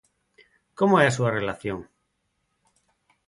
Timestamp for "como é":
0.79-1.05